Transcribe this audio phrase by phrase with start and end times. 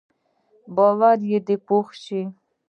[0.75, 1.17] باور
[1.47, 2.21] دې پوخ شي.